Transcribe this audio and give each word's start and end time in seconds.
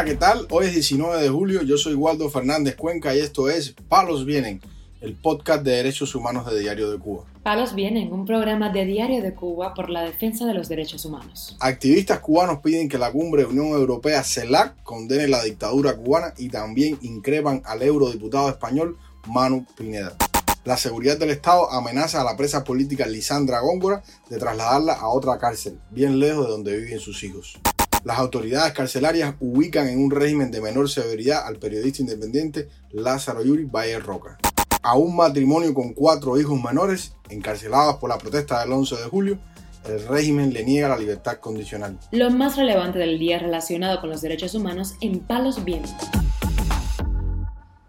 Hola, 0.00 0.08
¿qué 0.08 0.16
tal? 0.16 0.46
Hoy 0.48 0.64
es 0.64 0.72
19 0.72 1.22
de 1.22 1.28
julio, 1.28 1.60
yo 1.60 1.76
soy 1.76 1.92
Waldo 1.92 2.30
Fernández 2.30 2.74
Cuenca 2.74 3.14
y 3.14 3.18
esto 3.18 3.50
es 3.50 3.74
Palos 3.86 4.24
Vienen, 4.24 4.62
el 5.02 5.14
podcast 5.14 5.62
de 5.62 5.72
derechos 5.72 6.14
humanos 6.14 6.50
de 6.50 6.58
Diario 6.58 6.90
de 6.90 6.98
Cuba. 6.98 7.24
Palos 7.42 7.74
Vienen, 7.74 8.10
un 8.10 8.24
programa 8.24 8.70
de 8.70 8.86
Diario 8.86 9.22
de 9.22 9.34
Cuba 9.34 9.74
por 9.74 9.90
la 9.90 10.00
defensa 10.00 10.46
de 10.46 10.54
los 10.54 10.70
derechos 10.70 11.04
humanos. 11.04 11.54
Activistas 11.60 12.20
cubanos 12.20 12.60
piden 12.60 12.88
que 12.88 12.96
la 12.96 13.12
cumbre 13.12 13.44
Unión 13.44 13.66
Europea 13.66 14.24
CELAC 14.24 14.82
condene 14.84 15.28
la 15.28 15.42
dictadura 15.42 15.94
cubana 15.94 16.32
y 16.38 16.48
también 16.48 16.98
increpan 17.02 17.60
al 17.66 17.82
eurodiputado 17.82 18.48
español 18.48 18.96
Manu 19.26 19.66
Pineda. 19.76 20.16
La 20.64 20.78
seguridad 20.78 21.18
del 21.18 21.28
Estado 21.28 21.70
amenaza 21.70 22.22
a 22.22 22.24
la 22.24 22.38
presa 22.38 22.64
política 22.64 23.04
Lisandra 23.06 23.60
Góngora 23.60 24.02
de 24.30 24.38
trasladarla 24.38 24.94
a 24.94 25.08
otra 25.08 25.38
cárcel, 25.38 25.78
bien 25.90 26.18
lejos 26.18 26.46
de 26.46 26.52
donde 26.52 26.76
viven 26.78 27.00
sus 27.00 27.22
hijos. 27.22 27.60
Las 28.02 28.18
autoridades 28.18 28.72
carcelarias 28.72 29.34
ubican 29.40 29.86
en 29.86 30.02
un 30.02 30.10
régimen 30.10 30.50
de 30.50 30.62
menor 30.62 30.88
severidad 30.88 31.46
al 31.46 31.58
periodista 31.58 32.00
independiente 32.00 32.68
Lázaro 32.92 33.44
Yuri 33.44 33.64
Valle 33.64 33.98
Roca. 33.98 34.38
A 34.82 34.96
un 34.96 35.14
matrimonio 35.14 35.74
con 35.74 35.92
cuatro 35.92 36.40
hijos 36.40 36.58
menores, 36.62 37.14
encarcelados 37.28 37.96
por 37.96 38.08
la 38.08 38.16
protesta 38.16 38.60
del 38.60 38.72
11 38.72 38.96
de 38.96 39.02
julio, 39.02 39.38
el 39.86 40.06
régimen 40.08 40.54
le 40.54 40.64
niega 40.64 40.88
la 40.88 40.98
libertad 40.98 41.40
condicional. 41.40 41.98
Lo 42.10 42.30
más 42.30 42.56
relevante 42.56 42.98
del 42.98 43.18
día 43.18 43.38
relacionado 43.38 44.00
con 44.00 44.08
los 44.08 44.22
derechos 44.22 44.54
humanos 44.54 44.94
en 45.02 45.20
Palos 45.20 45.62
Vientos. 45.62 45.92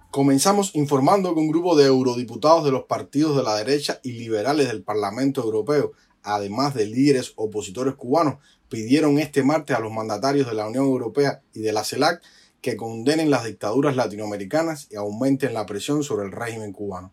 Comenzamos 0.09 0.75
informando 0.75 1.33
que 1.33 1.39
un 1.39 1.47
grupo 1.47 1.77
de 1.77 1.85
eurodiputados 1.85 2.65
de 2.65 2.71
los 2.71 2.83
partidos 2.83 3.37
de 3.37 3.43
la 3.43 3.55
derecha 3.55 4.01
y 4.03 4.11
liberales 4.11 4.67
del 4.67 4.83
Parlamento 4.83 5.41
Europeo, 5.41 5.93
además 6.21 6.73
de 6.73 6.85
líderes 6.85 7.31
opositores 7.37 7.95
cubanos, 7.95 8.35
pidieron 8.71 9.19
este 9.19 9.43
martes 9.43 9.75
a 9.75 9.81
los 9.81 9.91
mandatarios 9.91 10.47
de 10.47 10.53
la 10.53 10.65
Unión 10.65 10.85
Europea 10.85 11.41
y 11.53 11.59
de 11.59 11.73
la 11.73 11.83
CELAC 11.83 12.21
que 12.61 12.77
condenen 12.77 13.29
las 13.29 13.43
dictaduras 13.43 13.97
latinoamericanas 13.97 14.87
y 14.89 14.95
aumenten 14.95 15.53
la 15.53 15.65
presión 15.65 16.05
sobre 16.05 16.25
el 16.25 16.31
régimen 16.31 16.71
cubano. 16.71 17.11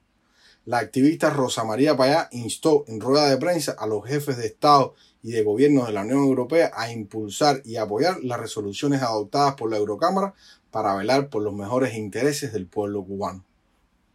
La 0.67 0.79
activista 0.79 1.31
Rosa 1.31 1.65
María 1.65 1.97
Payá 1.97 2.29
instó 2.31 2.85
en 2.87 3.01
rueda 3.01 3.29
de 3.29 3.39
prensa 3.39 3.75
a 3.77 3.89
los 3.89 4.07
jefes 4.07 4.37
de 4.37 4.47
Estado 4.47 4.95
y 5.21 5.33
de 5.33 5.43
gobiernos 5.43 5.89
de 5.89 5.95
la 5.95 6.03
Unión 6.03 6.19
Europea 6.21 6.71
a 6.75 6.93
impulsar 6.93 7.61
y 7.65 7.75
apoyar 7.75 8.23
las 8.23 8.39
resoluciones 8.39 9.03
adoptadas 9.03 9.57
por 9.57 9.69
la 9.69 9.79
Eurocámara 9.79 10.35
para 10.71 10.95
velar 10.95 11.29
por 11.29 11.43
los 11.43 11.55
mejores 11.55 11.97
intereses 11.97 12.53
del 12.53 12.69
pueblo 12.69 13.03
cubano. 13.03 13.45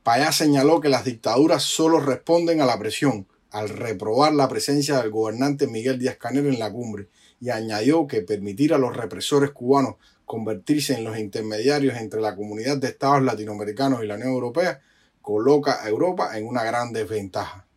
Payá 0.04 0.32
señaló 0.32 0.80
que 0.80 0.88
las 0.88 1.04
dictaduras 1.04 1.64
solo 1.64 2.00
responden 2.00 2.62
a 2.62 2.66
la 2.66 2.80
presión, 2.80 3.28
al 3.52 3.68
reprobar 3.68 4.34
la 4.34 4.48
presencia 4.48 5.02
del 5.02 5.12
gobernante 5.12 5.68
Miguel 5.68 6.00
Díaz 6.00 6.16
Canel 6.16 6.48
en 6.48 6.60
la 6.60 6.72
cumbre, 6.72 7.10
y 7.44 7.50
añadió 7.50 8.08
que 8.08 8.22
permitir 8.22 8.74
a 8.74 8.78
los 8.78 8.96
represores 8.96 9.52
cubanos 9.52 9.96
convertirse 10.26 10.94
en 10.94 11.04
los 11.04 11.20
intermediarios 11.20 11.98
entre 11.98 12.22
la 12.22 12.38
comunidad 12.38 12.78
de 12.78 12.88
estados 12.88 13.22
latinoamericanos 13.22 14.02
y 14.02 14.08
la 14.08 14.16
Unión 14.16 14.30
Europea 14.30 14.82
coloca 15.22 15.84
a 15.84 15.90
Europa 15.90 16.38
en 16.38 16.48
una 16.48 16.64
gran 16.64 16.94
desventaja. 16.94 17.68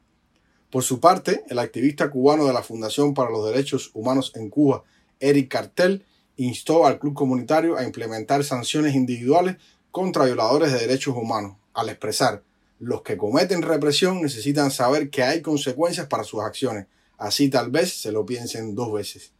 Por 0.70 0.84
su 0.84 1.00
parte, 1.00 1.42
el 1.48 1.58
activista 1.58 2.10
cubano 2.10 2.46
de 2.46 2.52
la 2.52 2.62
Fundación 2.62 3.12
para 3.12 3.32
los 3.32 3.44
Derechos 3.44 3.90
Humanos 3.92 4.30
en 4.36 4.50
Cuba, 4.50 4.84
Eric 5.18 5.50
Cartel, 5.50 6.06
instó 6.36 6.86
al 6.86 7.00
club 7.00 7.14
comunitario 7.14 7.76
a 7.76 7.82
implementar 7.82 8.44
sanciones 8.44 8.94
individuales 8.94 9.56
contra 9.90 10.26
violadores 10.26 10.72
de 10.72 10.78
derechos 10.78 11.16
humanos, 11.16 11.56
al 11.74 11.88
expresar, 11.88 12.44
los 12.78 13.02
que 13.02 13.16
cometen 13.16 13.62
represión 13.62 14.22
necesitan 14.22 14.70
saber 14.70 15.10
que 15.10 15.24
hay 15.24 15.42
consecuencias 15.42 16.06
para 16.06 16.22
sus 16.22 16.42
acciones, 16.42 16.86
así 17.18 17.48
tal 17.48 17.72
vez 17.72 18.00
se 18.00 18.12
lo 18.12 18.24
piensen 18.24 18.76
dos 18.76 18.92
veces. 18.92 19.32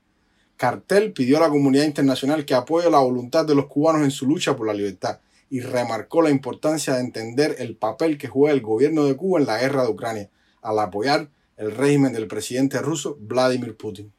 Cartel 0.57 1.13
pidió 1.13 1.37
a 1.37 1.41
la 1.41 1.51
comunidad 1.51 1.85
internacional 1.85 2.47
que 2.47 2.55
apoye 2.55 2.91
la 2.91 2.99
voluntad 2.99 3.45
de 3.45 3.55
los 3.55 3.67
cubanos 3.67 4.03
en 4.03 4.11
su 4.11 4.27
lucha 4.27 4.57
por 4.57 4.67
la 4.67 4.75
libertad 4.75 5.21
y 5.51 5.61
remarcó 5.61 6.23
la 6.23 6.31
importancia 6.31 6.95
de 6.95 7.01
entender 7.01 7.57
el 7.59 7.77
papel 7.77 8.17
que 8.19 8.29
juega 8.29 8.55
el 8.55 8.63
gobierno 8.63 9.05
de 9.05 9.17
Cuba 9.17 9.39
en 9.39 9.47
la 9.47 9.59
guerra 9.59 9.83
de 9.83 9.91
Ucrania, 9.91 10.31
al 10.63 10.79
apoyar 10.79 11.29
el 11.57 11.73
régimen 11.73 12.13
del 12.13 12.27
presidente 12.27 12.81
ruso 12.81 13.17
Vladimir 13.21 13.77
Putin. 13.77 14.13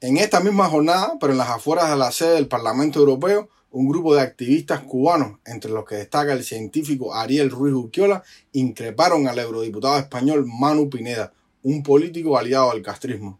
En 0.00 0.18
esta 0.18 0.40
misma 0.40 0.68
jornada, 0.68 1.14
pero 1.20 1.32
en 1.32 1.38
las 1.38 1.50
afueras 1.50 1.88
de 1.88 1.96
la 1.96 2.12
sede 2.12 2.34
del 2.34 2.48
Parlamento 2.48 2.98
Europeo, 2.98 3.48
un 3.70 3.88
grupo 3.88 4.14
de 4.14 4.20
activistas 4.20 4.80
cubanos, 4.80 5.38
entre 5.46 5.70
los 5.70 5.84
que 5.84 5.96
destaca 5.96 6.32
el 6.32 6.44
científico 6.44 7.14
Ariel 7.14 7.50
Ruiz 7.50 7.74
Urquiola, 7.74 8.22
increparon 8.52 9.28
al 9.28 9.38
eurodiputado 9.38 9.98
español 9.98 10.46
Manu 10.46 10.90
Pineda, 10.90 11.32
un 11.62 11.82
político 11.82 12.36
aliado 12.36 12.70
al 12.70 12.82
castrismo. 12.82 13.38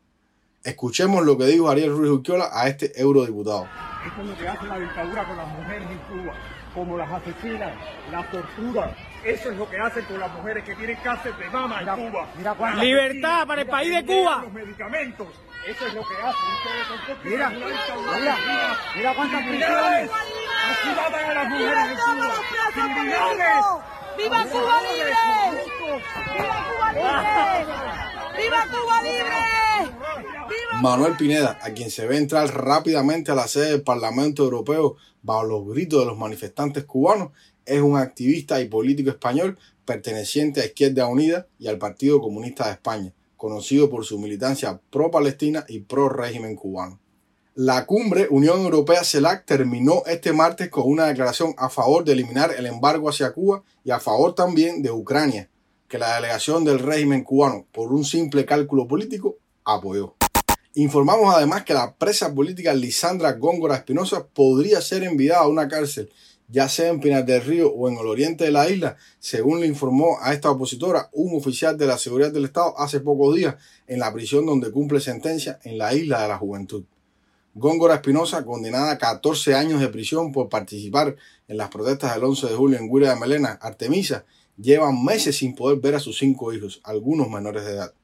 Escuchemos 0.67 1.25
lo 1.25 1.39
que 1.39 1.45
dijo 1.45 1.71
Ariel 1.71 1.97
Ruiz 1.97 2.11
Urquiola 2.11 2.51
a 2.53 2.67
este 2.67 2.91
eurodiputado. 3.01 3.69
Eso 4.05 4.21
es 4.21 4.27
lo 4.27 4.37
que 4.37 4.49
hace 4.49 4.67
la 4.67 4.79
dictadura 4.81 5.25
con 5.25 5.37
las 5.37 5.47
mujeres 5.47 5.89
en 5.89 5.99
Cuba, 5.99 6.35
como 6.75 6.97
las 6.97 7.09
asesinan, 7.09 7.73
las 8.11 8.29
torturan. 8.33 8.91
Eso 9.23 9.51
es 9.53 9.57
lo 9.59 9.71
que 9.71 9.79
hacen 9.79 10.05
con 10.07 10.19
las 10.19 10.33
mujeres 10.33 10.65
que 10.65 10.75
tienen 10.75 10.97
cáncer 11.05 11.37
de 11.37 11.49
mama 11.51 11.83
en 11.83 12.11
Cuba. 12.11 12.27
Libertad 12.83 13.47
para 13.47 13.63
el 13.63 13.69
país 13.69 13.95
de 13.95 14.05
Cuba. 14.07 14.41
Los 14.43 14.53
medicamentos. 14.53 15.29
Eso 15.69 15.87
es 15.87 15.95
lo 15.95 16.03
que 16.03 16.15
hacen 16.15 16.43
ustedes 16.57 16.87
son 16.89 17.31
Mira, 17.31 17.49
mira, 17.49 18.37
mira 18.97 19.15
cuántas 19.15 19.43
Criminales. 19.43 20.11
Así 20.11 20.89
matan 20.97 21.31
a 21.31 21.35
las 21.35 21.49
mujeres 21.49 21.79
en 21.79 21.97
Cuba. 21.97 22.35
Criminales. 22.75 23.65
¡Viva 24.19 24.45
Cuba 24.51 24.81
libre! 24.83 25.13
¡Viva 26.35 26.59
Cuba 26.67 26.93
libre! 26.93 27.67
¡Viva 28.37 28.67
Cuba 28.73 29.03
libre! 29.03 29.56
¡Viva 30.77 30.91
Manuel 30.91 31.17
Pineda, 31.17 31.59
a 31.63 31.71
quien 31.71 31.91
se 31.91 32.07
ve 32.07 32.19
entrar 32.19 32.49
rápidamente 32.55 33.33
a 33.33 33.35
la 33.35 33.49
sede 33.49 33.71
del 33.71 33.83
Parlamento 33.83 34.45
Europeo 34.45 34.97
bajo 35.23 35.45
los 35.45 35.67
gritos 35.69 36.01
de 36.01 36.07
los 36.07 36.19
manifestantes 36.19 36.85
cubanos, 36.85 37.31
es 37.65 37.81
un 37.81 37.97
activista 37.97 38.61
y 38.61 38.69
político 38.69 39.11
español 39.11 39.59
perteneciente 39.85 40.61
a 40.61 40.67
Izquierda 40.67 41.07
Unida 41.07 41.47
y 41.59 41.69
al 41.69 41.79
Partido 41.79 42.21
Comunista 42.21 42.67
de 42.67 42.73
España, 42.73 43.13
conocido 43.37 43.89
por 43.89 44.05
su 44.05 44.19
militancia 44.19 44.81
pro-palestina 44.91 45.65
y 45.69 45.81
pro-régimen 45.81 46.57
cubano. 46.57 47.01
La 47.55 47.87
cumbre 47.87 48.29
Unión 48.31 48.61
Europea-CELAC 48.61 49.47
terminó 49.47 50.03
este 50.07 50.33
martes 50.33 50.69
con 50.69 50.85
una 50.87 51.07
declaración 51.07 51.55
a 51.57 51.71
favor 51.71 52.05
de 52.05 52.13
eliminar 52.13 52.53
el 52.57 52.67
embargo 52.67 53.09
hacia 53.09 53.33
Cuba 53.33 53.63
y 53.83 53.93
a 53.93 54.01
favor 54.01 54.35
también 54.35 54.83
de 54.83 54.91
Ucrania, 54.91 55.49
que 55.89 55.99
la 55.99 56.17
delegación 56.17 56.65
del 56.65 56.81
régimen 56.81 57.25
cubano, 57.25 57.67
por 57.73 57.93
un 57.93 58.05
simple 58.05 58.45
cálculo 58.45 58.87
político, 58.87 59.37
apoyó. 59.65 60.16
Informamos 60.79 61.35
además 61.35 61.65
que 61.65 61.73
la 61.73 61.95
presa 61.95 62.35
política 62.35 62.75
Lisandra 62.75 63.33
Góngora 63.33 63.77
Espinosa 63.77 64.27
podría 64.27 64.83
ser 64.83 65.05
enviada 65.05 65.41
a 65.41 65.49
una 65.49 65.69
cárcel, 65.69 66.13
ya 66.49 66.69
sea 66.69 66.91
en 66.91 67.01
Pinar 67.01 67.25
del 67.25 67.41
Río 67.41 67.73
o 67.73 67.89
en 67.89 67.97
el 67.97 68.07
oriente 68.07 68.45
de 68.45 68.51
la 68.51 68.69
isla, 68.69 68.99
según 69.19 69.61
le 69.61 69.67
informó 69.67 70.19
a 70.21 70.35
esta 70.35 70.51
opositora 70.51 71.09
un 71.15 71.35
oficial 71.35 71.79
de 71.79 71.87
la 71.87 71.97
seguridad 71.97 72.31
del 72.31 72.45
Estado 72.45 72.79
hace 72.79 73.01
pocos 73.01 73.35
días 73.35 73.55
en 73.87 74.01
la 74.01 74.13
prisión 74.13 74.45
donde 74.45 74.71
cumple 74.71 75.01
sentencia 75.01 75.59
en 75.65 75.79
la 75.79 75.95
isla 75.95 76.21
de 76.21 76.29
la 76.29 76.37
Juventud. 76.37 76.85
Góngora 77.55 77.95
Espinosa, 77.95 78.45
condenada 78.45 78.91
a 78.91 78.99
14 78.99 79.55
años 79.55 79.81
de 79.81 79.89
prisión 79.89 80.31
por 80.31 80.51
participar 80.51 81.17
en 81.49 81.57
las 81.57 81.71
protestas 81.71 82.15
del 82.15 82.25
11 82.25 82.49
de 82.49 82.55
julio 82.55 82.79
en 82.79 82.93
Guira 82.93 83.15
de 83.15 83.19
Melena, 83.19 83.53
Artemisa, 83.63 84.27
lleva 84.59 84.93
meses 84.93 85.39
sin 85.39 85.55
poder 85.55 85.79
ver 85.79 85.95
a 85.95 86.01
sus 86.01 86.19
cinco 86.19 86.53
hijos, 86.53 86.83
algunos 86.85 87.31
menores 87.31 87.65
de 87.65 87.73
edad. 87.73 87.95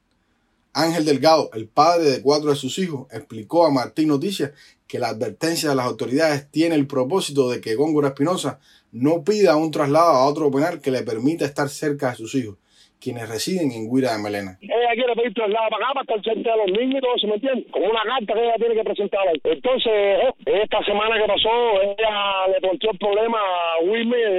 Ángel 0.73 1.05
Delgado, 1.05 1.51
el 1.53 1.67
padre 1.67 2.09
de 2.09 2.21
cuatro 2.21 2.49
de 2.49 2.55
sus 2.55 2.79
hijos, 2.79 3.07
explicó 3.11 3.65
a 3.65 3.71
Martín 3.71 4.07
Noticias 4.07 4.51
que 4.87 4.97
la 4.97 5.09
advertencia 5.09 5.69
de 5.69 5.75
las 5.75 5.85
autoridades 5.85 6.49
tiene 6.49 6.73
el 6.73 6.87
propósito 6.87 7.49
de 7.49 7.61
que 7.61 7.75
Góngora 7.75 8.09
Espinosa 8.09 8.59
no 8.91 9.23
pida 9.23 9.55
un 9.55 9.69
traslado 9.69 10.09
a 10.09 10.25
otro 10.25 10.49
penal 10.51 10.81
que 10.81 10.91
le 10.91 11.03
permita 11.03 11.45
estar 11.45 11.69
cerca 11.69 12.09
de 12.09 12.17
sus 12.17 12.33
hijos, 12.35 12.57
quienes 13.03 13.27
residen 13.27 13.71
en 13.71 13.91
Guira 13.91 14.15
de 14.15 14.23
Melena. 14.23 14.57
ella 14.61 14.93
quiere 14.95 15.13
pedir 15.15 15.33
traslado 15.33 15.67
para 15.69 15.83
acá 15.83 15.93
para 15.93 16.05
estar 16.07 16.33
cerca 16.33 16.51
de 16.55 16.57
los 16.63 16.71
niños 16.71 16.97
y 16.97 17.01
todo 17.01 17.15
eso, 17.15 17.27
¿me 17.27 17.35
entiendes? 17.35 17.65
Como 17.71 17.85
una 17.91 18.03
carta 18.07 18.33
que 18.33 18.43
ella 18.43 18.55
tiene 18.55 18.75
que 18.75 18.83
presentar 18.83 19.27
ahí. 19.27 19.39
Entonces, 19.43 19.91
eh, 19.91 20.63
esta 20.63 20.79
semana 20.85 21.19
que 21.19 21.27
pasó, 21.27 21.51
ella 21.83 22.47
le 22.47 22.61
planteó 22.63 22.91
el 22.91 22.97
problema 22.97 23.39
a 23.39 23.83
Wilmer 23.83 24.31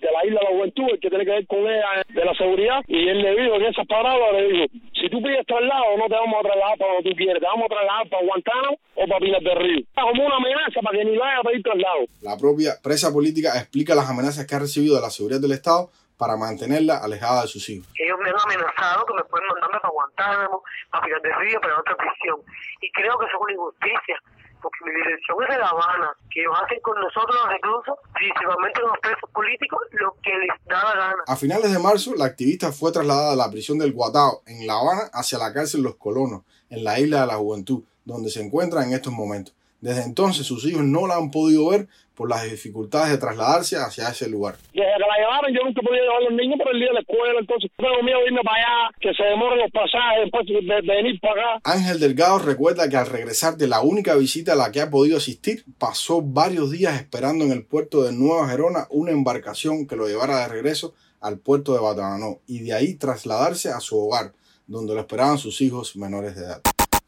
de 0.00 0.08
la 0.08 0.20
isla 0.24 0.40
de 0.40 0.46
la 0.48 0.56
juventud, 0.56 0.88
el 0.88 1.00
que 1.00 1.10
tiene 1.10 1.24
que 1.24 1.30
ver 1.30 1.46
con 1.46 1.60
ella 1.68 2.00
de 2.08 2.24
la 2.24 2.34
seguridad, 2.34 2.80
y 2.88 3.08
él 3.08 3.20
le 3.20 3.36
dijo 3.36 3.54
en 3.56 3.64
esas 3.68 3.86
palabras, 3.86 4.32
le 4.32 4.48
dijo, 4.48 4.64
si 4.96 5.08
tú 5.10 5.20
pides 5.20 5.44
traslado, 5.46 5.96
no 5.96 6.08
te 6.08 6.14
vamos 6.14 6.40
a 6.40 6.48
trasladar 6.48 6.78
para 6.78 6.94
donde 6.94 7.10
tú 7.10 7.16
quieres, 7.16 7.40
te 7.40 7.46
vamos 7.46 7.66
a 7.66 7.74
trasladar 7.74 8.08
para 8.08 8.26
Guantánamo 8.26 8.76
o 8.96 9.06
para 9.06 9.20
Pinar 9.20 9.42
del 9.42 9.58
Río. 9.60 9.84
Como 9.92 10.26
una 10.26 10.36
amenaza 10.36 10.80
para 10.80 10.98
que 10.98 11.04
ni 11.04 11.16
vaya 11.16 11.38
a 11.38 11.44
pedir 11.44 11.62
traslado. 11.62 12.00
La 12.22 12.36
propia 12.36 12.72
presa 12.82 13.12
política 13.12 13.52
explica 13.60 13.94
las 13.94 14.08
amenazas 14.08 14.46
que 14.46 14.54
ha 14.54 14.58
recibido 14.58 14.96
de 14.96 15.02
la 15.02 15.10
seguridad 15.10 15.40
del 15.40 15.52
Estado 15.52 15.90
para 16.20 16.36
mantenerla 16.36 16.98
alejada 16.98 17.42
de 17.42 17.48
sus 17.48 17.66
hijos. 17.70 17.88
ellos 17.94 18.18
me 18.20 18.28
han 18.28 18.38
amenazado 18.38 19.06
que 19.06 19.14
me 19.14 19.24
pueden 19.24 19.48
mandarme 19.48 19.80
para 19.80 19.90
Guantánamo, 19.90 20.62
para 20.90 21.04
Pinar 21.06 21.22
del 21.22 21.34
Río, 21.40 21.60
para 21.62 21.80
otra 21.80 21.96
prisión. 21.96 22.36
Y 22.82 22.92
creo 22.92 23.16
que 23.18 23.24
eso 23.24 23.36
es 23.36 23.40
una 23.40 23.52
injusticia, 23.54 24.16
porque 24.60 24.78
mi 24.84 24.92
dirección 25.00 25.42
es 25.42 25.48
de 25.48 25.58
La 25.58 25.68
Habana, 25.70 26.12
que 26.30 26.40
ellos 26.42 26.52
hacen 26.62 26.78
con 26.82 27.00
nosotros 27.00 27.34
los 27.40 27.48
reclusos, 27.48 27.94
principalmente 28.12 28.80
los 28.82 28.98
presos 29.00 29.30
políticos, 29.32 29.80
lo 29.92 30.12
que 30.22 30.36
les 30.36 30.52
da 30.66 30.84
la 30.84 30.94
gana. 30.94 31.22
A 31.26 31.36
finales 31.36 31.72
de 31.72 31.78
marzo, 31.78 32.12
la 32.14 32.26
activista 32.26 32.70
fue 32.70 32.92
trasladada 32.92 33.32
a 33.32 33.36
la 33.36 33.50
prisión 33.50 33.78
del 33.78 33.94
Guatao, 33.94 34.42
en 34.44 34.66
La 34.66 34.74
Habana, 34.74 35.08
hacia 35.14 35.38
la 35.38 35.54
cárcel 35.54 35.80
Los 35.80 35.96
Colonos, 35.96 36.42
en 36.68 36.84
la 36.84 37.00
isla 37.00 37.22
de 37.22 37.28
la 37.28 37.40
Juventud, 37.40 37.82
donde 38.04 38.28
se 38.28 38.44
encuentra 38.44 38.84
en 38.84 38.92
estos 38.92 39.14
momentos. 39.14 39.54
Desde 39.80 40.02
entonces 40.02 40.46
sus 40.46 40.64
hijos 40.66 40.82
no 40.82 41.06
la 41.06 41.16
han 41.16 41.30
podido 41.30 41.70
ver 41.70 41.88
por 42.14 42.28
las 42.28 42.44
dificultades 42.44 43.12
de 43.12 43.18
trasladarse 43.18 43.76
hacia 43.78 44.10
ese 44.10 44.28
lugar. 44.28 44.56
Desde 44.74 44.92
que 44.92 44.98
la 45.00 45.16
llevaron 45.16 45.54
yo 45.54 45.64
nunca 45.64 45.80
podía 45.80 46.02
llevar 46.02 46.18
a 46.18 46.24
los 46.28 46.32
niños 46.34 46.58
por 46.62 46.74
el 46.74 46.80
día 46.80 46.88
de 46.88 46.94
la 46.94 47.00
escuela, 47.00 47.40
entonces 47.40 47.70
tengo 47.76 48.02
miedo 48.02 48.18
de 48.18 48.26
irme 48.26 48.40
para 48.44 48.56
allá, 48.58 48.96
que 49.00 49.14
se 49.14 49.24
demoren 49.24 49.58
los 49.58 49.70
pasajes 49.70 50.20
después 50.24 50.46
de, 50.46 50.82
de 50.82 50.94
venir 50.96 51.18
para 51.20 51.32
acá. 51.32 51.60
Ángel 51.64 51.98
Delgado 51.98 52.38
recuerda 52.40 52.90
que 52.90 52.96
al 52.98 53.06
regresar 53.06 53.56
de 53.56 53.68
la 53.68 53.80
única 53.80 54.14
visita 54.16 54.52
a 54.52 54.56
la 54.56 54.70
que 54.70 54.82
ha 54.82 54.90
podido 54.90 55.16
asistir, 55.16 55.64
pasó 55.78 56.20
varios 56.20 56.70
días 56.70 57.00
esperando 57.00 57.44
en 57.44 57.52
el 57.52 57.64
puerto 57.64 58.02
de 58.02 58.12
Nueva 58.12 58.48
Gerona 58.50 58.86
una 58.90 59.12
embarcación 59.12 59.86
que 59.86 59.96
lo 59.96 60.06
llevara 60.06 60.40
de 60.40 60.48
regreso 60.48 60.92
al 61.20 61.38
puerto 61.38 61.72
de 61.72 61.80
Batabanó 61.80 62.40
y 62.46 62.60
de 62.60 62.74
ahí 62.74 62.94
trasladarse 62.96 63.70
a 63.70 63.80
su 63.80 63.98
hogar, 63.98 64.32
donde 64.66 64.94
lo 64.94 65.00
esperaban 65.00 65.38
sus 65.38 65.60
hijos 65.62 65.96
menores 65.96 66.36
de 66.36 66.44
edad. 66.44 66.60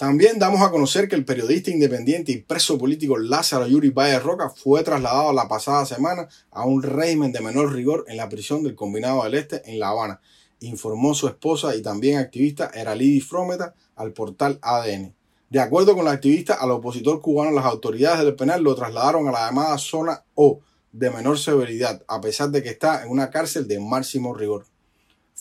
También 0.03 0.41
damos 0.41 0.63
a 0.63 0.73
conocer 0.73 1.09
que 1.09 1.15
el 1.15 1.25
periodista 1.25 1.71
independiente 1.71 2.33
y 2.33 2.39
preso 2.39 2.77
político 2.77 3.17
Lázaro 3.19 3.69
Yuri 3.69 3.91
Valle 3.91 4.19
Roca 4.19 4.51
fue 4.51 4.83
trasladado 4.83 5.33
la 5.33 5.47
pasada 5.47 5.87
semana 5.87 6.27
a 6.51 6.65
un 6.65 6.83
régimen 6.83 7.31
de 7.31 7.41
menor 7.41 7.73
rigor 7.73 8.05
en 8.09 8.17
la 8.17 8.29
prisión 8.29 8.65
del 8.65 8.75
Combinado 8.75 9.23
del 9.23 9.35
Este 9.35 9.63
en 9.71 9.79
La 9.79 9.91
Habana, 9.91 10.21
informó 10.59 11.15
su 11.15 11.29
esposa 11.29 11.77
y 11.77 11.83
también 11.83 12.19
activista 12.19 12.73
Eralidi 12.75 13.21
Frometa 13.21 13.77
al 13.95 14.13
portal 14.13 14.59
ADN. 14.61 15.15
De 15.51 15.61
acuerdo 15.61 15.95
con 15.95 16.05
la 16.05 16.11
activista, 16.11 16.55
al 16.55 16.73
opositor 16.73 17.21
cubano, 17.21 17.53
las 17.53 17.65
autoridades 17.65 18.25
del 18.25 18.35
penal 18.35 18.61
lo 18.61 18.75
trasladaron 18.75 19.29
a 19.29 19.31
la 19.31 19.47
llamada 19.47 19.79
zona 19.79 20.25
O 20.35 20.59
de 20.91 21.11
menor 21.11 21.39
severidad, 21.39 22.03
a 22.09 22.21
pesar 22.21 22.51
de 22.51 22.61
que 22.65 22.71
está 22.71 23.05
en 23.05 23.11
una 23.13 23.31
cárcel 23.31 23.69
de 23.69 23.79
máximo 23.79 24.35
rigor. 24.35 24.67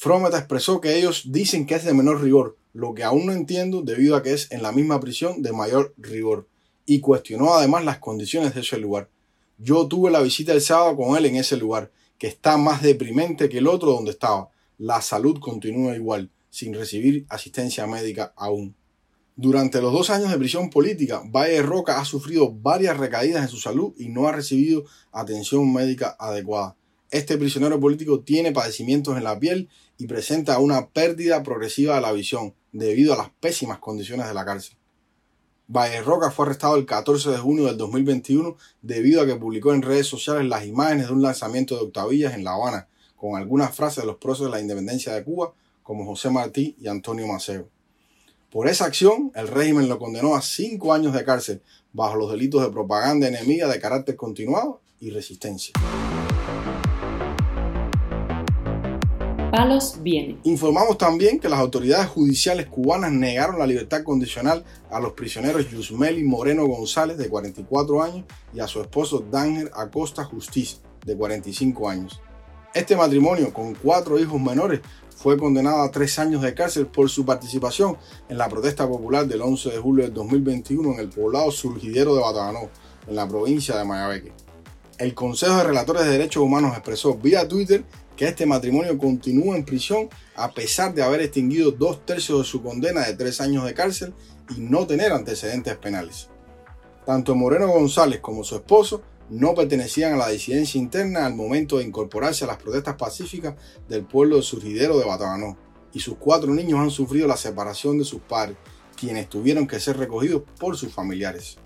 Frometa 0.01 0.39
expresó 0.39 0.81
que 0.81 0.97
ellos 0.97 1.25
dicen 1.27 1.67
que 1.67 1.75
es 1.75 1.85
de 1.85 1.93
menor 1.93 2.23
rigor, 2.23 2.57
lo 2.73 2.95
que 2.95 3.03
aún 3.03 3.27
no 3.27 3.33
entiendo 3.33 3.83
debido 3.83 4.15
a 4.15 4.23
que 4.23 4.33
es 4.33 4.51
en 4.51 4.63
la 4.63 4.71
misma 4.71 4.99
prisión 4.99 5.43
de 5.43 5.53
mayor 5.53 5.93
rigor, 5.95 6.47
y 6.87 7.01
cuestionó 7.01 7.53
además 7.53 7.85
las 7.85 7.99
condiciones 7.99 8.55
de 8.55 8.61
ese 8.61 8.79
lugar. 8.79 9.11
Yo 9.59 9.87
tuve 9.87 10.09
la 10.09 10.23
visita 10.23 10.53
el 10.53 10.61
sábado 10.61 10.97
con 10.97 11.15
él 11.15 11.27
en 11.27 11.35
ese 11.35 11.55
lugar, 11.55 11.91
que 12.17 12.25
está 12.25 12.57
más 12.57 12.81
deprimente 12.81 13.47
que 13.47 13.59
el 13.59 13.67
otro 13.67 13.91
donde 13.91 14.09
estaba. 14.09 14.49
La 14.79 15.03
salud 15.03 15.39
continúa 15.39 15.95
igual, 15.95 16.31
sin 16.49 16.73
recibir 16.73 17.27
asistencia 17.29 17.85
médica 17.85 18.33
aún. 18.35 18.73
Durante 19.35 19.83
los 19.83 19.93
dos 19.93 20.09
años 20.09 20.31
de 20.31 20.39
prisión 20.39 20.71
política, 20.71 21.21
Valle 21.27 21.61
Roca 21.61 21.99
ha 21.99 22.05
sufrido 22.05 22.51
varias 22.51 22.97
recaídas 22.97 23.43
en 23.43 23.49
su 23.49 23.57
salud 23.57 23.93
y 23.99 24.09
no 24.09 24.27
ha 24.27 24.31
recibido 24.31 24.83
atención 25.11 25.71
médica 25.71 26.15
adecuada. 26.17 26.75
Este 27.11 27.37
prisionero 27.37 27.77
político 27.77 28.21
tiene 28.21 28.53
padecimientos 28.53 29.17
en 29.17 29.25
la 29.25 29.37
piel 29.37 29.67
y 30.01 30.07
presenta 30.07 30.57
una 30.57 30.87
pérdida 30.87 31.43
progresiva 31.43 31.93
de 31.93 32.01
la 32.01 32.11
visión 32.11 32.55
debido 32.71 33.13
a 33.13 33.17
las 33.17 33.29
pésimas 33.39 33.77
condiciones 33.77 34.27
de 34.27 34.33
la 34.33 34.43
cárcel. 34.43 34.75
Valle 35.67 36.01
Roca 36.01 36.31
fue 36.31 36.47
arrestado 36.47 36.75
el 36.75 36.87
14 36.87 37.29
de 37.29 37.37
junio 37.37 37.65
del 37.65 37.77
2021 37.77 38.57
debido 38.81 39.21
a 39.21 39.27
que 39.27 39.35
publicó 39.35 39.75
en 39.75 39.83
redes 39.83 40.07
sociales 40.07 40.49
las 40.49 40.65
imágenes 40.65 41.05
de 41.05 41.13
un 41.13 41.21
lanzamiento 41.21 41.75
de 41.75 41.83
octavillas 41.83 42.33
en 42.33 42.43
La 42.43 42.53
Habana, 42.53 42.87
con 43.15 43.35
algunas 43.35 43.75
frases 43.75 44.01
de 44.01 44.07
los 44.07 44.17
próceres 44.17 44.51
de 44.51 44.57
la 44.57 44.61
independencia 44.61 45.13
de 45.13 45.23
Cuba, 45.23 45.53
como 45.83 46.03
José 46.03 46.31
Martí 46.31 46.75
y 46.81 46.87
Antonio 46.87 47.27
Maceo. 47.27 47.69
Por 48.49 48.67
esa 48.69 48.85
acción, 48.85 49.31
el 49.35 49.49
régimen 49.49 49.87
lo 49.87 49.99
condenó 49.99 50.33
a 50.33 50.41
cinco 50.41 50.93
años 50.95 51.13
de 51.13 51.23
cárcel 51.23 51.61
bajo 51.93 52.15
los 52.15 52.31
delitos 52.31 52.63
de 52.63 52.71
propaganda 52.71 53.27
enemiga 53.27 53.67
de 53.67 53.79
carácter 53.79 54.15
continuado 54.15 54.81
y 54.99 55.11
resistencia. 55.11 55.73
Informamos 60.43 60.97
también 60.97 61.37
que 61.37 61.49
las 61.49 61.59
autoridades 61.59 62.07
judiciales 62.07 62.67
cubanas 62.67 63.11
negaron 63.11 63.59
la 63.59 63.67
libertad 63.67 64.03
condicional 64.03 64.63
a 64.89 64.99
los 65.01 65.11
prisioneros 65.11 65.69
Yusmeli 65.69 66.23
Moreno 66.23 66.65
González, 66.65 67.17
de 67.17 67.27
44 67.27 68.01
años, 68.01 68.25
y 68.53 68.61
a 68.61 68.67
su 68.67 68.79
esposo 68.81 69.25
Danger 69.29 69.69
Acosta 69.75 70.23
Justiz, 70.23 70.79
de 71.05 71.17
45 71.17 71.89
años. 71.89 72.21
Este 72.73 72.95
matrimonio, 72.95 73.51
con 73.51 73.73
cuatro 73.73 74.17
hijos 74.17 74.39
menores, 74.39 74.79
fue 75.17 75.37
condenado 75.37 75.81
a 75.81 75.91
tres 75.91 76.17
años 76.17 76.41
de 76.41 76.53
cárcel 76.53 76.87
por 76.87 77.09
su 77.09 77.25
participación 77.25 77.97
en 78.29 78.37
la 78.37 78.47
protesta 78.47 78.87
popular 78.87 79.27
del 79.27 79.41
11 79.41 79.69
de 79.69 79.77
julio 79.77 80.05
del 80.05 80.13
2021 80.13 80.93
en 80.93 80.99
el 80.99 81.09
poblado 81.09 81.51
surgidero 81.51 82.15
de 82.15 82.21
Bataganó, 82.21 82.69
en 83.05 83.15
la 83.15 83.27
provincia 83.27 83.75
de 83.75 83.83
Mayabeque. 83.83 84.31
El 84.97 85.13
Consejo 85.13 85.57
de 85.57 85.63
Relatores 85.63 86.03
de 86.03 86.11
Derechos 86.11 86.43
Humanos 86.43 86.71
expresó 86.73 87.15
vía 87.15 87.47
Twitter 87.47 87.83
que 88.21 88.27
este 88.27 88.45
matrimonio 88.45 88.99
continúa 88.99 89.57
en 89.57 89.65
prisión 89.65 90.07
a 90.35 90.51
pesar 90.51 90.93
de 90.93 91.01
haber 91.01 91.21
extinguido 91.21 91.71
dos 91.71 92.05
tercios 92.05 92.37
de 92.37 92.45
su 92.45 92.61
condena 92.61 93.01
de 93.01 93.15
tres 93.15 93.41
años 93.41 93.65
de 93.65 93.73
cárcel 93.73 94.13
y 94.55 94.59
no 94.59 94.85
tener 94.85 95.11
antecedentes 95.11 95.75
penales. 95.77 96.29
Tanto 97.03 97.33
Moreno 97.33 97.69
González 97.69 98.19
como 98.19 98.43
su 98.43 98.57
esposo 98.57 99.01
no 99.31 99.55
pertenecían 99.55 100.13
a 100.13 100.17
la 100.17 100.29
disidencia 100.29 100.79
interna 100.79 101.25
al 101.25 101.33
momento 101.33 101.79
de 101.79 101.85
incorporarse 101.85 102.43
a 102.43 102.47
las 102.47 102.57
protestas 102.57 102.93
pacíficas 102.93 103.55
del 103.89 104.05
pueblo 104.05 104.39
surgidero 104.43 104.99
de 104.99 105.05
Batabanó, 105.05 105.57
y 105.91 105.99
sus 105.99 106.17
cuatro 106.17 106.53
niños 106.53 106.79
han 106.79 106.91
sufrido 106.91 107.27
la 107.27 107.37
separación 107.37 107.97
de 107.97 108.05
sus 108.05 108.21
padres, 108.21 108.55
quienes 108.95 109.29
tuvieron 109.29 109.65
que 109.65 109.79
ser 109.79 109.97
recogidos 109.97 110.43
por 110.59 110.77
sus 110.77 110.93
familiares. 110.93 111.57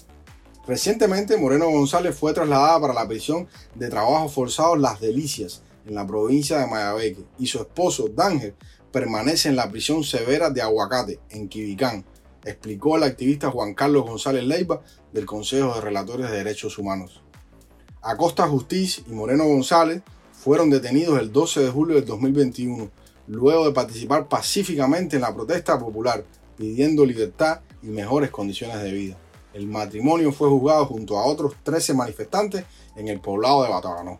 Recientemente, 0.65 1.35
Moreno 1.35 1.69
González 1.69 2.17
fue 2.17 2.33
trasladada 2.33 2.79
para 2.79 2.93
la 2.93 3.05
prisión 3.05 3.45
de 3.75 3.89
trabajo 3.89 4.29
forzados 4.29 4.79
Las 4.79 5.01
Delicias, 5.01 5.61
en 5.85 5.95
la 5.95 6.05
provincia 6.05 6.59
de 6.59 6.67
Mayabeque, 6.67 7.25
y 7.37 7.47
su 7.47 7.59
esposo, 7.59 8.07
Danger, 8.09 8.55
permanece 8.91 9.49
en 9.49 9.55
la 9.55 9.69
prisión 9.69 10.03
severa 10.03 10.49
de 10.49 10.61
Aguacate, 10.61 11.19
en 11.29 11.47
Quibicán, 11.47 12.05
explicó 12.45 12.95
el 12.95 13.03
activista 13.03 13.51
Juan 13.51 13.73
Carlos 13.73 14.05
González 14.05 14.43
Leiva 14.43 14.81
del 15.11 15.25
Consejo 15.25 15.75
de 15.75 15.81
Relatores 15.81 16.29
de 16.29 16.37
Derechos 16.37 16.77
Humanos. 16.77 17.21
Acosta 18.01 18.47
Justiz 18.47 19.03
y 19.07 19.11
Moreno 19.11 19.45
González 19.45 20.01
fueron 20.31 20.69
detenidos 20.69 21.19
el 21.19 21.31
12 21.31 21.61
de 21.61 21.69
julio 21.71 21.95
del 21.95 22.05
2021, 22.05 22.89
luego 23.27 23.65
de 23.65 23.71
participar 23.71 24.27
pacíficamente 24.27 25.15
en 25.15 25.23
la 25.23 25.33
protesta 25.33 25.79
popular, 25.79 26.23
pidiendo 26.55 27.05
libertad 27.05 27.61
y 27.81 27.87
mejores 27.87 28.29
condiciones 28.29 28.81
de 28.81 28.91
vida. 28.91 29.17
El 29.53 29.67
matrimonio 29.67 30.31
fue 30.31 30.49
juzgado 30.49 30.85
junto 30.85 31.17
a 31.17 31.25
otros 31.25 31.55
13 31.63 31.93
manifestantes 31.95 32.65
en 32.95 33.07
el 33.07 33.19
poblado 33.19 33.63
de 33.63 33.69
Bataganó. 33.69 34.19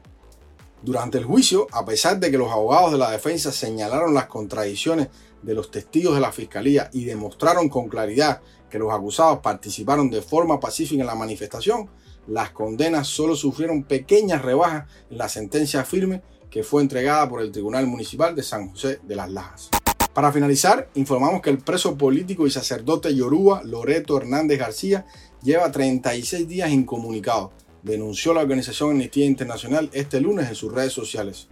Durante 0.85 1.17
el 1.17 1.25
juicio, 1.25 1.65
a 1.71 1.83
pesar 1.83 2.19
de 2.19 2.29
que 2.29 2.37
los 2.37 2.51
abogados 2.51 2.91
de 2.91 2.99
la 2.99 3.09
defensa 3.09 3.51
señalaron 3.51 4.13
las 4.13 4.27
contradicciones 4.27 5.07
de 5.41 5.55
los 5.55 5.71
testigos 5.71 6.13
de 6.13 6.21
la 6.21 6.31
fiscalía 6.31 6.91
y 6.93 7.05
demostraron 7.05 7.69
con 7.69 7.89
claridad 7.89 8.41
que 8.69 8.77
los 8.77 8.93
acusados 8.93 9.39
participaron 9.39 10.11
de 10.11 10.21
forma 10.21 10.59
pacífica 10.59 11.01
en 11.01 11.07
la 11.07 11.15
manifestación, 11.15 11.89
las 12.27 12.51
condenas 12.51 13.07
solo 13.07 13.35
sufrieron 13.35 13.81
pequeñas 13.81 14.43
rebajas 14.43 14.87
en 15.09 15.17
la 15.17 15.27
sentencia 15.27 15.83
firme 15.83 16.21
que 16.51 16.61
fue 16.61 16.83
entregada 16.83 17.27
por 17.27 17.41
el 17.41 17.51
Tribunal 17.51 17.87
Municipal 17.87 18.35
de 18.35 18.43
San 18.43 18.69
José 18.69 18.99
de 19.01 19.15
las 19.15 19.31
Lajas. 19.31 19.71
Para 20.13 20.31
finalizar, 20.31 20.91
informamos 20.93 21.41
que 21.41 21.49
el 21.49 21.57
preso 21.57 21.97
político 21.97 22.45
y 22.45 22.51
sacerdote 22.51 23.15
Yoruba, 23.15 23.63
Loreto 23.63 24.17
Hernández 24.17 24.59
García, 24.59 25.07
lleva 25.41 25.71
36 25.71 26.47
días 26.47 26.69
incomunicado, 26.69 27.53
denunció 27.85 28.33
la 28.33 28.41
organización 28.41 28.91
Amnistía 28.91 29.25
Internacional 29.25 29.91
este 29.93 30.19
lunes 30.19 30.49
en 30.49 30.55
sus 30.55 30.73
redes 30.73 30.91
sociales. 30.91 31.47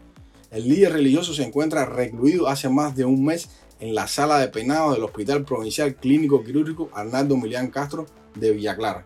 El 0.49 0.67
líder 0.67 0.93
religioso 0.93 1.33
se 1.33 1.43
encuentra 1.43 1.85
recluido 1.85 2.47
hace 2.47 2.69
más 2.69 2.95
de 2.95 3.05
un 3.05 3.23
mes 3.23 3.49
en 3.79 3.93
la 3.93 4.07
sala 4.07 4.39
de 4.39 4.47
penados 4.47 4.95
del 4.95 5.03
Hospital 5.03 5.45
Provincial 5.45 5.95
Clínico 5.95 6.43
Quirúrgico 6.43 6.89
Arnaldo 6.93 7.37
Milián 7.37 7.67
Castro 7.69 8.07
de 8.33 8.51
Villa 8.51 8.75
Clara. 8.75 9.05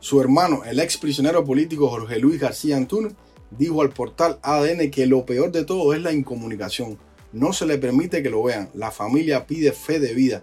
Su 0.00 0.20
hermano, 0.20 0.64
el 0.64 0.80
ex 0.80 0.98
prisionero 0.98 1.46
político 1.46 1.88
Jorge 1.88 2.18
Luis 2.18 2.38
García 2.38 2.76
Antunes, 2.76 3.14
dijo 3.50 3.80
al 3.80 3.90
portal 3.90 4.38
ADN 4.42 4.90
que 4.90 5.06
lo 5.06 5.24
peor 5.24 5.50
de 5.50 5.64
todo 5.64 5.94
es 5.94 6.02
la 6.02 6.12
incomunicación. 6.12 6.98
No 7.32 7.54
se 7.54 7.64
le 7.64 7.78
permite 7.78 8.22
que 8.22 8.28
lo 8.28 8.42
vean. 8.42 8.68
La 8.74 8.90
familia 8.90 9.46
pide 9.46 9.72
fe 9.72 9.98
de 9.98 10.12
vida. 10.12 10.42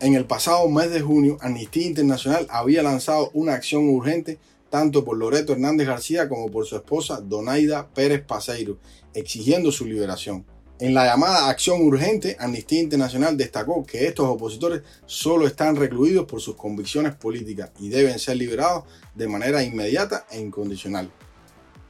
En 0.00 0.14
el 0.14 0.24
pasado 0.24 0.68
mes 0.68 0.90
de 0.90 1.02
junio, 1.02 1.38
Amnistía 1.40 1.86
Internacional 1.86 2.48
había 2.50 2.82
lanzado 2.82 3.30
una 3.32 3.54
acción 3.54 3.88
urgente 3.88 4.38
tanto 4.76 5.06
por 5.06 5.16
Loreto 5.16 5.54
Hernández 5.54 5.86
García 5.86 6.28
como 6.28 6.50
por 6.50 6.66
su 6.66 6.76
esposa 6.76 7.22
Donaida 7.22 7.88
Pérez 7.94 8.22
Paseiro, 8.22 8.76
exigiendo 9.14 9.72
su 9.72 9.86
liberación. 9.86 10.44
En 10.78 10.92
la 10.92 11.06
llamada 11.06 11.48
acción 11.48 11.80
urgente, 11.80 12.36
Amnistía 12.38 12.82
Internacional 12.82 13.38
destacó 13.38 13.86
que 13.86 14.06
estos 14.06 14.26
opositores 14.26 14.82
solo 15.06 15.46
están 15.46 15.76
recluidos 15.76 16.26
por 16.26 16.42
sus 16.42 16.56
convicciones 16.56 17.14
políticas 17.14 17.70
y 17.80 17.88
deben 17.88 18.18
ser 18.18 18.36
liberados 18.36 18.84
de 19.14 19.26
manera 19.26 19.62
inmediata 19.62 20.26
e 20.30 20.40
incondicional. 20.40 21.10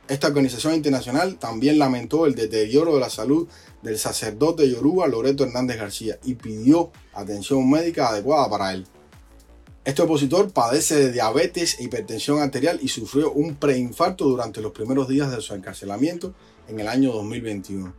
Esta 0.06 0.28
organización 0.28 0.74
internacional 0.74 1.40
también 1.40 1.80
lamentó 1.80 2.26
el 2.26 2.36
deterioro 2.36 2.94
de 2.94 3.00
la 3.00 3.10
salud 3.10 3.48
del 3.82 3.98
sacerdote 3.98 4.70
yoruba 4.70 5.08
Loreto 5.08 5.42
Hernández 5.42 5.78
García 5.78 6.20
y 6.22 6.36
pidió 6.36 6.92
atención 7.14 7.68
médica 7.68 8.10
adecuada 8.10 8.48
para 8.48 8.72
él. 8.72 8.86
Este 9.86 10.02
opositor 10.02 10.50
padece 10.50 10.96
de 10.96 11.12
diabetes 11.12 11.78
e 11.78 11.84
hipertensión 11.84 12.40
arterial 12.40 12.80
y 12.82 12.88
sufrió 12.88 13.30
un 13.30 13.54
preinfarto 13.54 14.24
durante 14.24 14.60
los 14.60 14.72
primeros 14.72 15.06
días 15.06 15.30
de 15.30 15.40
su 15.40 15.54
encarcelamiento 15.54 16.34
en 16.66 16.80
el 16.80 16.88
año 16.88 17.12
2021. 17.12 17.94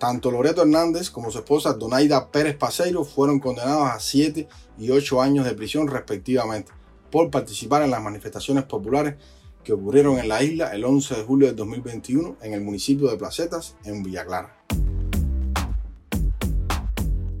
Tanto 0.00 0.32
Loreto 0.32 0.62
Hernández 0.62 1.10
como 1.10 1.30
su 1.30 1.38
esposa 1.38 1.74
Donaida 1.74 2.32
Pérez 2.32 2.56
Paseiro 2.56 3.04
fueron 3.04 3.38
condenados 3.38 3.88
a 3.88 4.00
7 4.00 4.48
y 4.80 4.90
8 4.90 5.22
años 5.22 5.44
de 5.44 5.54
prisión 5.54 5.86
respectivamente 5.86 6.72
por 7.12 7.30
participar 7.30 7.82
en 7.82 7.92
las 7.92 8.02
manifestaciones 8.02 8.64
populares 8.64 9.14
que 9.62 9.74
ocurrieron 9.74 10.18
en 10.18 10.26
la 10.26 10.42
isla 10.42 10.74
el 10.74 10.84
11 10.84 11.14
de 11.14 11.22
julio 11.22 11.46
de 11.46 11.54
2021 11.54 12.38
en 12.42 12.52
el 12.52 12.62
municipio 12.62 13.08
de 13.08 13.16
Placetas, 13.16 13.76
en 13.84 14.02
Villa 14.02 14.26
Clara. 14.26 14.56